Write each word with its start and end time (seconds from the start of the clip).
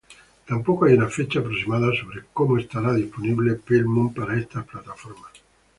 Tampoco 0.47 0.85
hay 0.85 0.95
una 0.95 1.09
fecha 1.09 1.37
aproximada 1.41 1.91
sobre 1.95 2.23
cuándo 2.33 2.57
estará 2.57 2.91
disponible 2.91 3.53
Pale 3.53 3.83
Moon 3.83 4.11
para 4.11 4.35
estas 4.39 4.65
plataformas. 4.65 5.31